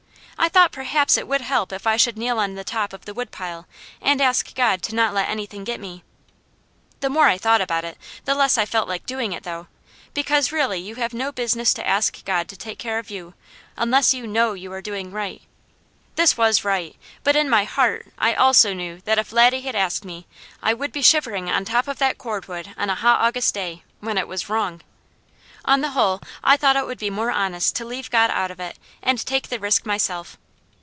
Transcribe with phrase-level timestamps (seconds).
[0.43, 3.13] I thought perhaps it would help if I should kneel on the top of the
[3.13, 3.67] woodpile
[4.01, 6.03] and ask God to not let anything get me.
[7.01, 9.67] The more I thought about it, the less I felt like doing it, though,
[10.15, 13.35] because really you have no business to ask God to take care of you,
[13.77, 15.43] unless you KNOW you are doing right.
[16.15, 20.03] This was right, but in my heart I also knew that if Laddie had asked
[20.03, 20.25] me,
[20.59, 24.17] I would be shivering on top of that cordwood on a hot August day, when
[24.17, 24.81] it was wrong.
[25.63, 28.59] On the whole, I thought it would be more honest to leave God out of
[28.59, 30.39] it, and take the risk myself.